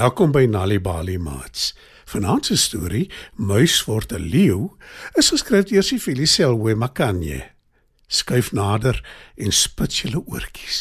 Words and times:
Welkom 0.00 0.30
by 0.32 0.46
Nalibali 0.48 1.18
Mats. 1.20 1.74
Vanaand 2.08 2.46
se 2.46 2.56
storie, 2.56 3.10
Muis 3.36 3.74
word 3.84 4.12
'n 4.16 4.28
leeu, 4.32 4.76
is 5.20 5.28
geskryf 5.28 5.66
deur 5.68 5.82
Sifili 5.82 6.26
Selwe 6.26 6.74
Makanye. 6.74 7.50
Skuif 8.08 8.52
nader 8.52 9.04
en 9.36 9.52
spits 9.52 10.00
julle 10.00 10.22
oortjies. 10.24 10.78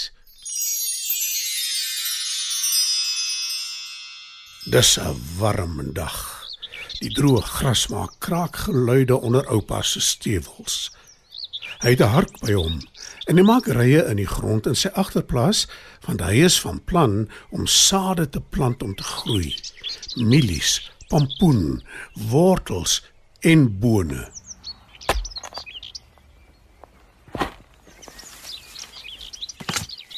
Dis 4.71 4.97
'n 4.97 5.19
warm 5.39 5.93
dag. 5.93 6.17
Die 6.99 7.11
droë 7.11 7.43
gras 7.43 7.87
maak 7.87 8.13
kraakgeluide 8.19 9.19
onder 9.19 9.43
oupa 9.51 9.81
se 9.81 9.99
stewels. 9.99 10.91
Hy 11.83 11.89
het 11.89 12.01
'n 12.01 12.13
hark 12.15 12.39
by 12.39 12.53
hom 12.53 12.79
en 13.29 13.37
hy 13.37 13.45
maak 13.45 13.67
rye 13.69 14.01
in 14.09 14.17
die 14.17 14.29
grond 14.29 14.65
in 14.65 14.77
sy 14.77 14.89
agterplaas 14.97 15.67
want 16.07 16.23
hy 16.25 16.41
is 16.47 16.57
van 16.63 16.79
plan 16.89 17.27
om 17.53 17.67
sade 17.69 18.25
te 18.33 18.41
plant 18.41 18.81
om 18.81 18.95
te 18.97 19.05
groei. 19.05 19.53
Mielies, 20.17 20.79
pompoen, 21.11 21.83
wortels 22.31 22.99
en 23.45 23.67
bone. 23.83 24.25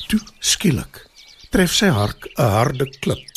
Toe 0.08 0.21
skielik 0.39 1.03
tref 1.52 1.75
sy 1.75 1.91
hark 1.91 2.30
'n 2.38 2.47
harde 2.55 2.88
klip. 3.03 3.27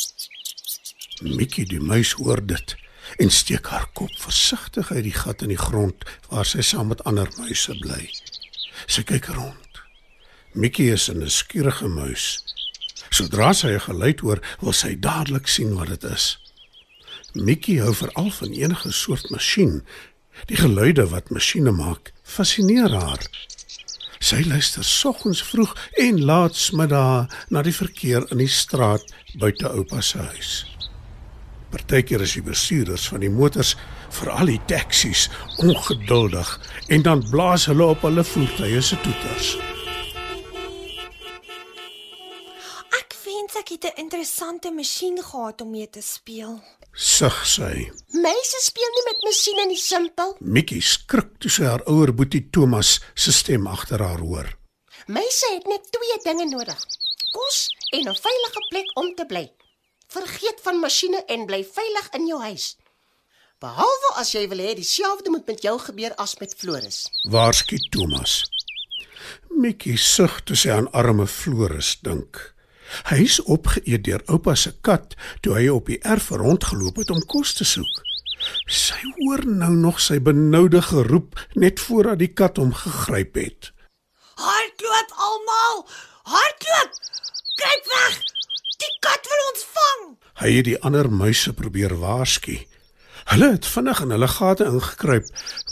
Mikkie 1.21 1.67
die 1.67 1.83
muis 1.83 2.15
hoor 2.15 2.39
dit 2.39 2.75
en 3.19 3.29
steek 3.31 3.67
haar 3.67 3.87
kop 3.93 4.11
versigtig 4.19 4.91
uit 4.91 5.03
die 5.03 5.19
gat 5.19 5.41
in 5.41 5.51
die 5.51 5.63
grond 5.67 6.03
waar 6.29 6.45
sy 6.45 6.61
saam 6.61 6.87
met 6.87 7.03
ander 7.03 7.27
muise 7.37 7.75
bly. 7.83 8.07
Sy 8.87 9.03
kyk 9.03 9.27
rond. 9.35 9.64
Mikkie 10.55 10.91
is 10.91 11.09
'n 11.09 11.29
skierige 11.29 11.87
muis. 11.87 12.43
Sodra 13.09 13.53
sy 13.53 13.67
'n 13.75 13.79
geluid 13.79 14.19
hoor, 14.19 14.39
wil 14.61 14.71
sy 14.73 14.95
dadelik 14.99 15.47
sien 15.47 15.75
wat 15.75 15.87
dit 15.87 16.03
is. 16.03 16.37
Mikkie 17.33 17.81
hou 17.81 17.93
veral 17.93 18.31
van 18.31 18.51
enige 18.51 18.91
soort 18.91 19.29
masjien. 19.29 19.83
Die 20.45 20.55
geluide 20.55 21.07
wat 21.07 21.29
masjiene 21.29 21.71
maak, 21.71 22.13
fascineer 22.23 22.89
haar. 22.89 23.19
Sy 24.19 24.43
luister 24.47 24.83
soggens 24.83 25.43
vroeg 25.43 25.75
en 25.97 26.23
laatsmiddag 26.23 27.27
na 27.49 27.61
die 27.61 27.75
verkeer 27.75 28.31
in 28.31 28.37
die 28.37 28.47
straat 28.47 29.03
buite 29.37 29.69
oupa 29.69 30.01
se 30.01 30.17
huis. 30.17 30.65
Partykeer 31.69 32.21
is 32.21 32.33
die 32.33 32.41
bestuurders 32.41 33.07
van 33.07 33.19
die 33.19 33.29
motors, 33.29 33.75
veral 34.09 34.45
die 34.45 34.61
taksies, 34.65 35.29
ongeduldig 35.57 36.59
en 36.87 37.01
dan 37.01 37.29
blaas 37.29 37.65
hulle 37.65 37.83
op 37.83 38.01
hulle 38.01 38.23
voertuie 38.23 38.81
se 38.81 38.95
toeters. 39.01 39.74
Interessante 44.15 44.71
masjien 44.71 45.23
gehad 45.23 45.61
om 45.61 45.71
mee 45.71 45.89
te 45.89 46.01
speel. 46.01 46.59
Sug 46.91 47.35
sy. 47.47 47.91
Meisies 48.15 48.69
speel 48.69 48.93
nie 48.95 49.03
met 49.09 49.25
masjiene 49.27 49.65
nie, 49.67 49.79
simpel. 49.79 50.31
Mikkie 50.39 50.79
skrik 50.81 51.33
toe 51.43 51.51
sy 51.51 51.65
haar 51.67 51.83
ouer 51.91 52.13
boetie 52.15 52.45
Thomas 52.55 53.01
se 53.13 53.33
stem 53.35 53.67
agter 53.67 53.99
haar 53.99 54.23
hoor. 54.23 54.53
Meisies 55.11 55.57
het 55.57 55.67
net 55.67 55.91
twee 55.91 56.17
dinge 56.23 56.47
nodig: 56.47 56.79
kos 57.35 57.59
en 57.91 58.07
'n 58.07 58.15
veilige 58.15 58.63
plek 58.69 58.95
om 58.95 59.11
te 59.15 59.25
bly. 59.25 59.51
Vergeet 60.07 60.63
van 60.63 60.79
masjiene 60.79 61.25
en 61.27 61.45
bly 61.45 61.61
veilig 61.75 62.09
in 62.13 62.27
jou 62.27 62.41
huis. 62.41 62.77
Behalwe 63.59 64.15
as 64.15 64.31
jy 64.31 64.47
wil 64.47 64.63
hê 64.63 64.75
dieselfde 64.75 65.29
moet 65.29 65.47
met 65.47 65.61
jou 65.61 65.79
gebeur 65.79 66.15
as 66.15 66.39
met 66.39 66.55
Floris. 66.57 67.09
Waarskynlik 67.29 67.91
Thomas. 67.91 68.45
Mikkie 69.49 69.97
sug 69.97 70.43
toe 70.43 70.55
sy 70.55 70.69
aan 70.71 70.91
arme 70.91 71.27
Floris 71.27 71.97
dink. 72.01 72.54
Hy 73.09 73.21
is 73.23 73.39
opgeëet 73.43 74.03
deur 74.07 74.23
oupa 74.31 74.55
se 74.55 74.73
kat 74.81 75.15
toe 75.41 75.55
hy 75.57 75.67
op 75.73 75.89
die 75.91 75.99
erf 76.03 76.29
rondgeloop 76.29 77.01
het 77.01 77.13
om 77.13 77.23
kos 77.29 77.53
te 77.57 77.67
soek. 77.67 78.03
Sy 78.69 78.99
hoor 79.17 79.45
nou 79.45 79.71
nog 79.73 80.01
sy 80.01 80.19
benoude 80.21 80.81
geroep 80.81 81.39
net 81.53 81.79
voordat 81.79 82.19
die 82.21 82.31
kat 82.33 82.57
hom 82.61 82.73
gegryp 82.73 83.39
het. 83.39 83.71
Hardloop 84.35 85.11
almal! 85.29 85.83
Hardloop! 86.23 87.01
Kruip 87.59 87.91
weg! 87.93 88.21
Die 88.83 88.93
kat 88.99 89.29
wil 89.31 89.43
ons 89.51 89.67
vang! 89.77 90.07
Hy 90.43 90.55
het 90.57 90.67
die 90.67 90.79
ander 90.83 91.09
muise 91.09 91.53
probeer 91.55 91.95
waarsku. 92.01 92.57
Hulle 93.31 93.51
het 93.55 93.65
vinnig 93.65 94.01
in 94.03 94.11
hulle 94.13 94.27
gate 94.29 94.65
ingekruip, 94.69 95.29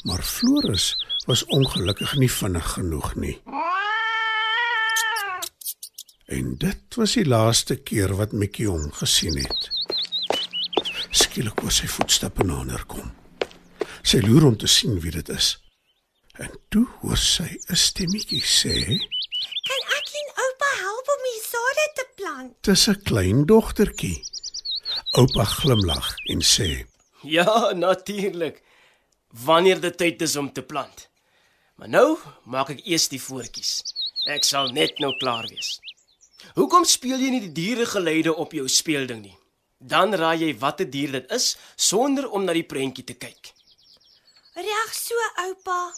maar 0.10 0.24
Floris 0.26 0.94
was 1.28 1.46
ongelukkig 1.46 2.16
nie 2.18 2.32
vinnig 2.32 2.72
genoeg 2.78 3.16
nie. 3.16 3.36
En 6.26 6.56
dit 6.58 6.96
was 6.96 7.14
die 7.14 7.26
laaste 7.26 7.76
keer 7.76 8.14
wat 8.16 8.32
Mikkie 8.32 8.68
hom 8.70 8.92
gesien 8.96 9.36
het. 9.38 9.70
Skielik 11.12 11.60
hoor 11.60 11.74
sy 11.74 11.90
voetstappe 11.92 12.46
nader 12.48 12.86
kom. 12.88 13.12
Sy 14.04 14.22
loer 14.24 14.48
om 14.48 14.58
te 14.58 14.68
sien 14.68 15.02
wie 15.04 15.12
dit 15.12 15.30
is. 15.30 15.58
En 16.40 16.50
toe 16.74 16.86
hoor 17.02 17.20
sy 17.20 17.60
'n 17.70 17.76
stemmetjie 17.76 18.42
sê: 18.42 18.76
Kan 19.68 19.84
ek 20.00 20.08
en 20.22 20.30
oupa 20.46 20.70
help 20.80 21.08
om 21.16 21.22
die 21.30 21.42
sade 21.44 21.86
te 21.96 22.06
plant? 22.16 22.54
"Dis 22.64 22.88
'n 22.88 23.02
klein 23.04 23.46
dogtertjie." 23.46 24.24
Oupa 25.12 25.44
glimlag 25.44 26.16
en 26.26 26.42
sê: 26.42 26.86
Ja, 27.22 27.72
natuurlik. 27.74 28.64
Wanneer 29.30 29.80
dit 29.82 29.98
tyd 29.98 30.22
is 30.22 30.36
om 30.36 30.52
te 30.54 30.62
plant. 30.62 31.10
Maar 31.76 31.90
nou 31.90 32.18
maak 32.46 32.70
ek 32.70 32.86
eers 32.86 33.08
die 33.08 33.22
voetjies. 33.22 33.84
Ek 34.26 34.44
sal 34.44 34.72
net 34.72 35.00
nou 35.00 35.18
klaar 35.18 35.48
wees. 35.48 35.80
Hoekom 36.56 36.86
speel 36.86 37.20
jy 37.20 37.30
nie 37.34 37.42
die 37.48 37.52
dieregeluide 37.52 38.36
op 38.36 38.54
jou 38.54 38.68
speelding 38.70 39.22
nie? 39.22 39.38
Dan 39.80 40.14
raai 40.14 40.40
jy 40.46 40.58
watter 40.60 40.90
dier 40.90 41.12
dit 41.12 41.32
is 41.32 41.58
sonder 41.76 42.30
om 42.30 42.46
na 42.46 42.54
die 42.54 42.68
prentjie 42.68 43.04
te 43.04 43.14
kyk. 43.14 43.54
Reg 44.56 44.94
so, 44.94 45.16
oupa. 45.48 45.94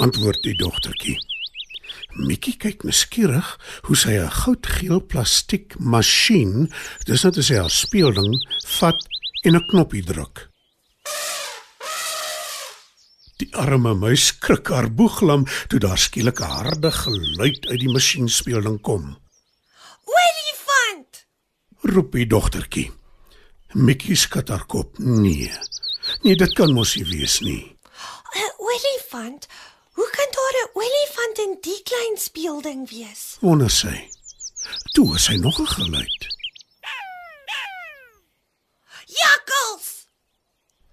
antwoord 0.00 0.42
die 0.42 0.54
dogtertjie. 0.56 1.18
Mikkie 2.12 2.54
kyk 2.60 2.84
nuuskierig 2.84 3.48
hoe 3.88 3.96
sy 3.96 4.16
'n 4.20 4.30
goudgeel 4.30 5.00
plastiek 5.00 5.74
masjien, 5.78 6.72
dis 7.06 7.24
net 7.24 7.38
as 7.38 7.46
sy 7.46 7.56
haar 7.56 7.70
speelding 7.70 8.32
vat 8.78 9.00
en 9.44 9.56
'n 9.56 9.66
knoppie 9.66 10.02
druk. 10.02 10.48
Die 13.38 13.50
arme 13.56 13.94
muis 13.94 14.26
skrik 14.26 14.68
haar 14.68 14.90
boeglam 14.90 15.46
toe 15.68 15.80
daar 15.80 15.98
skielik 15.98 16.40
'n 16.40 16.54
harde 16.56 16.90
geluid 16.90 17.66
uit 17.66 17.80
die 17.80 17.92
masjienspeelding 17.92 18.80
kom. 18.80 19.21
Olifant! 20.20 21.26
Roep 21.80 22.12
die 22.12 22.26
dogtertjie. 22.26 22.90
Mikkie 23.72 24.16
skud 24.16 24.48
haar 24.52 24.66
kop. 24.66 24.98
Nee. 24.98 25.50
Nee, 26.22 26.36
dit 26.36 26.52
kan 26.58 26.72
mos 26.76 26.96
nie 26.96 27.06
wees 27.08 27.40
nie. 27.40 27.76
'n 28.34 28.50
Olifant? 28.58 29.48
Hoe 29.92 30.10
kan 30.16 30.28
daar 30.36 30.56
'n 30.62 30.70
olifant 30.74 31.38
in 31.38 31.58
die 31.60 31.82
klein 31.82 32.16
speelding 32.18 32.90
wees? 32.90 33.36
Wonder 33.40 33.70
sy. 33.70 34.08
Toe 34.92 35.06
hoor 35.06 35.18
sy 35.18 35.34
nog 35.36 35.58
'n 35.60 35.66
geluid. 35.66 36.22
Jakkals! 39.06 40.06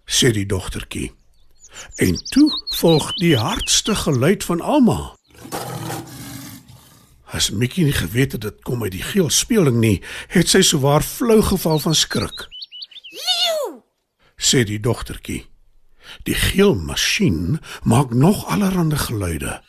sê 0.05 0.31
die 0.31 0.45
dogtertjie. 0.45 1.11
En 1.95 2.15
toe 2.29 2.51
volg 2.75 3.13
die 3.13 3.37
hardste 3.37 3.95
geluid 3.95 4.43
van 4.43 4.61
almal. 4.61 5.18
As 7.39 7.53
Mikkie 7.55 7.85
nie 7.87 7.95
geweet 7.95 8.33
het 8.35 8.41
dit 8.43 8.55
kom 8.67 8.81
uit 8.83 8.91
die 8.91 9.05
geel 9.05 9.29
speeling 9.31 9.77
nie, 9.79 10.01
het 10.33 10.49
sy 10.51 10.59
souwaar 10.65 11.05
flou 11.07 11.37
geval 11.47 11.79
van 11.79 11.95
skrik, 11.95 12.41
Leeu! 13.15 13.77
sê 14.35 14.65
die 14.67 14.79
dogtertjie. 14.83 15.45
Die 16.27 16.35
geel 16.35 16.75
masjien 16.75 17.61
maak 17.87 18.11
nog 18.11 18.43
allerlei 18.51 18.99
geluide. 19.05 19.61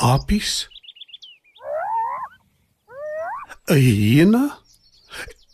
Apies? 0.00 0.70
'n 3.68 3.76
Hyena? 3.76 4.58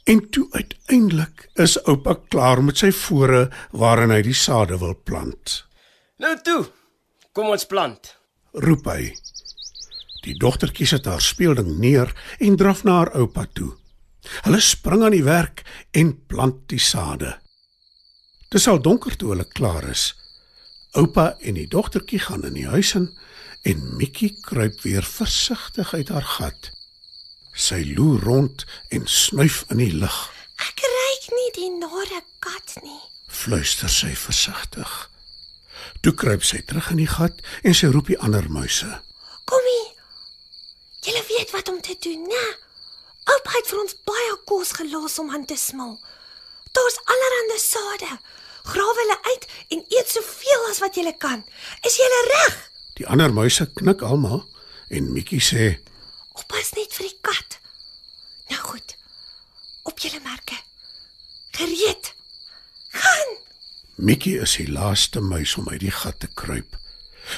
En 0.04 0.30
toe 0.30 0.46
uiteindelik 0.50 1.50
is 1.54 1.78
oupa 1.82 2.14
klaar 2.28 2.62
met 2.62 2.78
sy 2.78 2.92
vore 2.92 3.50
waarin 3.70 4.14
hy 4.14 4.22
die 4.22 4.40
sade 4.46 4.78
wil 4.78 4.94
plant. 4.94 5.66
Nou 6.22 6.36
toe. 6.42 6.66
Kom 7.32 7.50
ons 7.50 7.66
plant. 7.66 8.21
Roep 8.52 8.84
hy. 8.84 9.12
Die 10.22 10.34
dogtertjie 10.36 10.86
sit 10.86 11.06
haar 11.08 11.22
speelding 11.24 11.78
neer 11.80 12.10
en 12.38 12.56
draf 12.60 12.82
na 12.84 12.98
haar 13.00 13.10
oupa 13.16 13.46
toe. 13.56 13.70
Hulle 14.44 14.60
spring 14.60 15.02
aan 15.02 15.16
die 15.16 15.24
werk 15.24 15.62
en 15.96 16.12
plant 16.28 16.66
die 16.68 16.80
sade. 16.80 17.38
Dis 18.52 18.68
al 18.68 18.82
donker 18.84 19.16
toe 19.16 19.32
hulle 19.32 19.48
klaar 19.56 19.88
is. 19.88 20.12
Oupa 21.00 21.32
en 21.40 21.56
die 21.56 21.66
dogtertjie 21.66 22.20
gaan 22.20 22.44
in 22.44 22.58
die 22.58 22.68
huis 22.68 22.92
in 22.98 23.08
en 23.64 23.80
Mikkie 23.96 24.34
kruip 24.44 24.82
weer 24.84 25.06
versigtig 25.06 25.94
uit 25.94 26.12
haar 26.12 26.28
gat. 26.36 26.68
Sy 27.56 27.80
loer 27.96 28.20
rond 28.20 28.66
en 28.92 29.08
snuif 29.08 29.62
in 29.72 29.80
die 29.80 29.94
lug. 29.96 30.18
Ek 30.60 30.84
ruik 30.84 31.30
nie 31.32 31.48
die 31.56 31.70
nare 31.78 32.20
kat 32.44 32.76
nie. 32.84 33.00
Fluister 33.32 33.88
sy 33.88 34.12
versigtig. 34.12 34.92
Toe 36.02 36.14
kruip 36.14 36.44
sy 36.44 36.62
terug 36.66 36.90
in 36.94 37.02
die 37.02 37.10
gat 37.10 37.42
en 37.62 37.74
sy 37.74 37.90
roep 37.92 38.10
die 38.12 38.18
ander 38.18 38.48
muise. 38.50 38.90
Kom 39.48 39.68
hier. 39.68 39.90
Julle 41.02 41.22
weet 41.28 41.50
wat 41.54 41.68
om 41.68 41.80
te 41.82 41.96
doen, 42.00 42.28
né? 42.30 42.44
Oupa 43.32 43.54
het 43.56 43.70
vir 43.70 43.80
ons 43.82 43.96
baie 44.06 44.36
kos 44.46 44.72
gelos 44.78 45.18
om 45.22 45.30
aan 45.34 45.44
te 45.46 45.56
smil. 45.58 45.96
Daar's 46.72 46.98
allerlei 47.04 47.58
sade. 47.58 48.18
Grawe 48.62 48.98
hulle 49.00 49.18
uit 49.30 49.46
en 49.74 49.84
eet 49.88 50.10
soveel 50.10 50.68
as 50.70 50.78
wat 50.82 50.96
jy 50.96 51.12
kan. 51.18 51.42
Is 51.86 51.98
jy 51.98 52.08
reg? 52.30 52.58
Die 52.98 53.06
ander 53.06 53.32
muise 53.34 53.66
knik 53.74 54.02
almal 54.06 54.44
en 54.90 55.12
Mikkie 55.12 55.42
sê: 55.42 55.78
Oppas 56.38 56.72
net 56.78 56.94
vir 56.94 57.08
die 57.08 57.18
kat. 57.20 57.58
Nou 58.50 58.60
goed. 58.70 58.96
Op 59.82 59.98
julle 59.98 60.20
merke. 60.22 60.58
Gereed. 61.58 62.12
Mikkie 63.96 64.38
is 64.40 64.56
die 64.56 64.70
laaste 64.70 65.20
muis 65.20 65.56
om 65.60 65.68
uit 65.68 65.80
die 65.80 65.92
gat 65.92 66.20
te 66.20 66.28
kruip. 66.34 66.78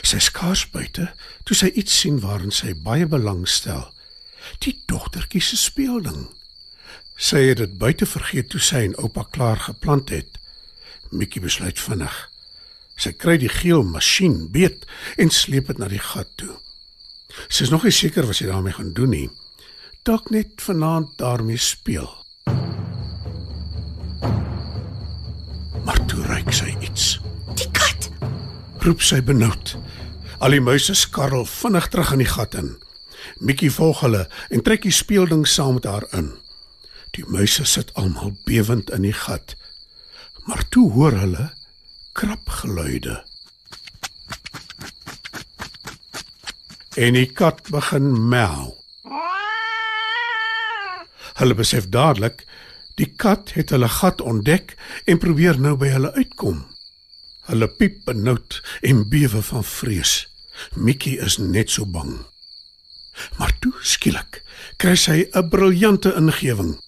Sy 0.06 0.20
skaars 0.22 0.64
buite 0.70 1.10
toe 1.44 1.56
sy 1.56 1.70
iets 1.74 1.96
sien 2.00 2.20
waarin 2.22 2.54
sy 2.54 2.74
baie 2.74 3.06
belangstel. 3.06 3.88
Die 4.62 4.76
dogtertjie 4.86 5.42
se 5.42 5.58
speelding. 5.58 6.28
Sy 7.16 7.42
het 7.50 7.58
dit 7.58 7.78
buite 7.78 8.06
vergeet 8.06 8.50
toe 8.54 8.62
sy 8.62 8.84
en 8.88 8.96
oupa 9.02 9.26
klaar 9.34 9.60
geplant 9.66 10.10
het. 10.14 10.38
Mikkie 11.10 11.42
besluit 11.42 11.78
vinnig. 11.80 12.14
Sy 12.96 13.12
kry 13.18 13.36
die 13.42 13.50
geel 13.50 13.82
masjien 13.82 14.48
beet 14.54 14.86
en 15.18 15.30
sleep 15.34 15.72
dit 15.72 15.78
na 15.82 15.90
die 15.90 16.02
gat 16.02 16.30
toe. 16.38 16.54
Sy 17.48 17.66
is 17.66 17.72
nog 17.74 17.86
nie 17.86 17.94
seker 17.94 18.26
wat 18.28 18.38
sy 18.38 18.46
daarmee 18.46 18.76
gaan 18.78 18.92
doen 18.94 19.10
nie. 19.10 19.30
Dalk 20.06 20.30
net 20.30 20.62
vanaand 20.62 21.16
daarmee 21.18 21.58
speel. 21.58 22.10
Roep 28.84 29.00
sy 29.00 29.22
benoud. 29.24 29.70
Al 30.44 30.52
die 30.52 30.60
muise 30.60 30.92
skarrel 30.92 31.46
vinnig 31.48 31.86
terug 31.88 32.10
in 32.12 32.20
die 32.20 32.28
gat 32.28 32.52
in. 32.60 32.74
Mikkie 33.40 33.70
volg 33.72 34.02
hulle 34.04 34.26
en 34.52 34.60
trek 34.66 34.82
die 34.84 34.92
speelding 34.92 35.46
saam 35.48 35.78
met 35.78 35.86
haar 35.88 36.04
in. 36.12 36.34
Die 37.16 37.24
muise 37.24 37.64
sit 37.64 37.94
almal 37.96 38.34
bewend 38.44 38.92
in 38.92 39.06
die 39.06 39.14
gat. 39.16 39.54
Maar 40.44 40.66
toe 40.68 40.90
hoor 40.92 41.16
hulle 41.16 41.46
krapgeluide. 42.12 43.22
En 47.00 47.16
die 47.16 47.30
kat 47.32 47.64
begin 47.72 48.12
mel. 48.28 48.76
Hulle 51.40 51.56
besef 51.56 51.88
dadelik 51.88 52.44
die 53.00 53.08
kat 53.08 53.56
het 53.56 53.72
hulle 53.72 53.88
gat 53.88 54.20
ontdek 54.20 54.76
en 55.08 55.24
probeer 55.24 55.56
nou 55.56 55.72
by 55.80 55.88
hulle 55.96 56.12
uitkom. 56.20 56.66
Hulle 57.48 57.68
piep 57.68 58.04
benoud 58.04 58.60
en 58.82 59.08
bewe 59.08 59.42
van 59.42 59.64
vrees. 59.64 60.26
Mikkie 60.74 61.18
is 61.20 61.36
net 61.38 61.70
so 61.70 61.84
bang. 61.86 62.24
Maar 63.38 63.52
toe 63.60 63.72
skielik 63.82 64.42
kry 64.76 64.94
sy 64.96 65.28
'n 65.32 65.48
briljante 65.48 66.14
ingewing, 66.16 66.78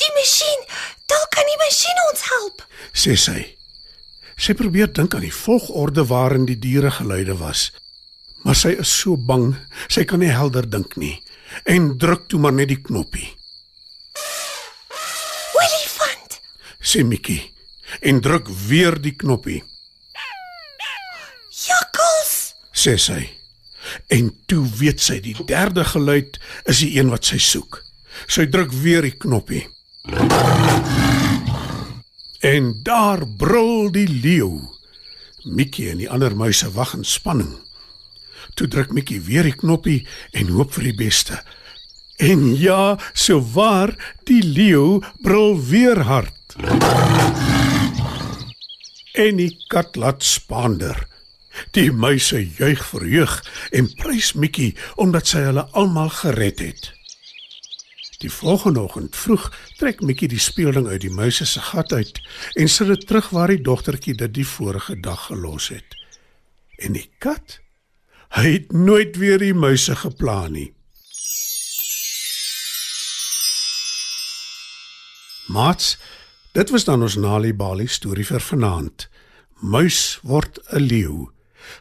Die 0.00 0.12
masjien. 0.16 0.60
Dalk 1.10 1.28
kan 1.34 1.44
die 1.44 1.58
masjien 1.60 1.98
ons 2.10 2.22
help. 2.32 2.62
sê 2.92 3.16
sy. 3.16 3.40
Sy 4.40 4.54
probeer 4.56 4.88
dink 4.92 5.14
aan 5.14 5.26
die 5.26 5.34
volgorde 5.34 6.06
waarin 6.08 6.46
die 6.48 6.58
diere 6.58 6.90
geluide 6.90 7.36
was. 7.36 7.70
Maar 8.44 8.56
sy 8.56 8.72
is 8.80 8.92
so 9.00 9.16
bang, 9.16 9.52
sy 9.88 10.04
kan 10.08 10.22
nie 10.24 10.32
helder 10.32 10.64
dink 10.70 10.96
nie 10.96 11.18
en 11.66 11.98
druk 11.98 12.28
toe 12.30 12.38
maar 12.40 12.54
net 12.54 12.70
die 12.70 12.80
knoppie. 12.80 13.26
Olifant. 15.60 16.38
Sê 16.80 17.02
Mikkie 17.04 17.42
en 18.00 18.20
druk 18.24 18.48
weer 18.68 18.96
die 19.02 19.12
knoppie, 19.18 19.60
Jakkals. 21.50 22.54
Sê 22.80 22.96
sy. 23.00 23.20
En 24.12 24.30
toe 24.48 24.64
weet 24.80 25.00
sy 25.02 25.18
die 25.24 25.36
derde 25.48 25.84
geluid 25.88 26.38
is 26.68 26.82
die 26.84 26.92
een 26.98 27.12
wat 27.12 27.28
sy 27.28 27.38
soek. 27.40 27.80
Sy 28.28 28.46
druk 28.50 28.72
weer 28.82 29.06
die 29.06 29.16
knoppie. 29.16 29.64
En 32.44 32.72
daar 32.84 33.24
brul 33.40 33.90
die 33.94 34.08
leeu. 34.08 34.60
Mikkie 35.44 35.90
en 35.92 36.00
die 36.02 36.10
ander 36.10 36.34
muise 36.36 36.68
wag 36.76 36.94
in 36.98 37.04
spanning. 37.04 37.54
Toe 38.56 38.68
druk 38.68 38.92
Mikkie 38.96 39.20
weer 39.24 39.46
die 39.48 39.56
knoppie 39.56 40.02
en 40.36 40.52
hoop 40.56 40.74
vir 40.76 40.90
die 40.90 40.96
beste. 40.98 41.40
En 42.20 42.50
ja, 42.60 42.98
so 43.16 43.40
waar, 43.54 43.94
die 44.28 44.42
leeu 44.44 45.00
brul 45.24 45.56
weer 45.70 46.02
hard. 46.04 46.56
En 49.16 49.40
die 49.40 49.54
kat 49.72 49.96
laat 49.96 50.24
spaander. 50.24 51.09
Die 51.76 51.92
muise 51.92 52.40
juig 52.58 52.84
verheug 52.86 53.36
en 53.70 53.92
prys 54.00 54.32
Mikkie 54.32 54.74
omdat 54.96 55.26
sy 55.26 55.44
hulle 55.48 55.66
almal 55.72 56.10
gered 56.22 56.58
het. 56.58 56.92
Die 58.20 58.32
volgende 58.32 58.80
oggend 58.80 59.16
vroeg 59.16 59.46
trek 59.78 60.02
Mikkie 60.04 60.28
die 60.28 60.42
speelding 60.42 60.88
uit 60.88 61.00
die 61.00 61.12
muise 61.14 61.46
se 61.48 61.60
gat 61.70 61.92
uit 61.92 62.20
en 62.54 62.68
sit 62.68 62.90
dit 62.92 63.06
terug 63.06 63.30
waar 63.32 63.48
die 63.48 63.62
dogtertjie 63.64 64.14
dit 64.14 64.34
die 64.34 64.46
vorige 64.46 64.98
dag 65.00 65.26
gelos 65.30 65.70
het. 65.72 65.96
En 66.84 66.92
die 66.92 67.08
kat, 67.18 67.60
hy 68.36 68.52
het 68.52 68.72
nooit 68.72 69.16
weer 69.16 69.40
die 69.40 69.54
muise 69.56 69.96
gepla 69.96 70.48
nie. 70.52 70.68
Mats, 75.50 75.96
dit 76.52 76.70
was 76.70 76.84
dan 76.84 77.02
ons 77.02 77.16
Nali 77.16 77.54
Bali 77.56 77.88
storie 77.88 78.26
vir 78.28 78.44
vanaand. 78.44 79.08
Muis 79.60 80.20
word 80.22 80.60
'n 80.70 80.84
leeu. 80.92 81.32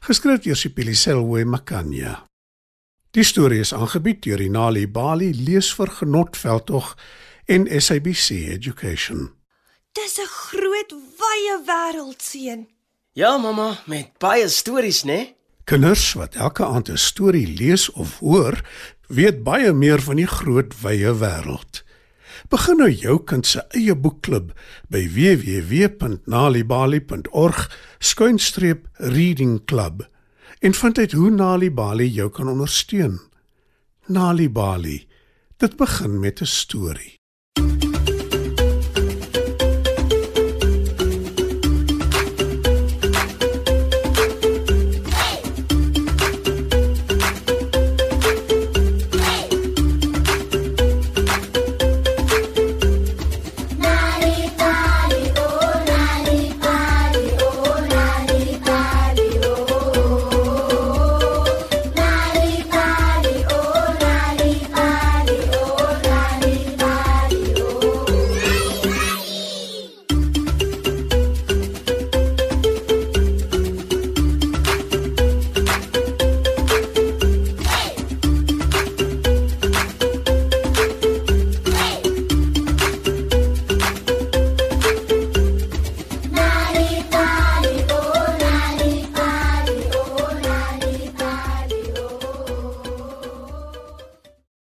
Geskryf 0.08 0.44
deur 0.44 0.56
Sipili 0.56 0.96
Selwe 0.96 1.46
Makanya. 1.46 2.26
Die 3.12 3.24
storie 3.24 3.60
is 3.60 3.74
aangebied 3.74 4.22
deur 4.22 4.38
die 4.38 4.52
Nali 4.54 4.86
Bali 4.88 5.32
lees 5.34 5.72
vir 5.74 5.90
genot 6.00 6.38
veldtog 6.38 6.96
en 7.50 7.66
SABC 7.66 8.30
Education. 8.54 9.32
Dis 9.98 10.20
'n 10.20 10.28
groot 10.28 10.92
wye 11.18 11.56
wêreld 11.66 12.22
seun. 12.22 12.68
Ja, 13.14 13.38
mamma, 13.38 13.80
met 13.86 14.18
baie 14.18 14.48
stories, 14.48 15.04
né? 15.04 15.36
Kinders 15.64 16.14
wat 16.14 16.36
elke 16.36 16.66
aand 16.66 16.90
'n 16.90 16.98
storie 16.98 17.48
lees 17.48 17.92
of 17.92 18.20
hoor, 18.20 18.62
weet 19.08 19.44
baie 19.44 19.74
meer 19.74 20.02
van 20.02 20.16
die 20.16 20.28
groot 20.28 20.82
wye 20.82 21.14
wêreld. 21.14 21.84
Begin 22.48 22.78
nou 22.78 22.92
jou 22.92 23.24
kind 23.24 23.48
se 23.48 23.68
eie 23.76 23.96
boekklub 23.96 24.52
by 24.88 25.10
www.nalibali.org 25.14 27.78
skuinstreep 28.00 28.88
reading 28.96 29.66
club 29.66 30.08
en 30.60 30.74
vind 30.74 30.98
uit 30.98 31.12
hoe 31.12 31.30
Nalibali 31.30 32.08
jou 32.08 32.30
kan 32.30 32.48
ondersteun. 32.48 33.20
Nalibali. 34.08 35.08
Dit 35.58 35.76
begin 35.76 36.20
met 36.20 36.42
'n 36.42 36.46
storie. 36.46 37.19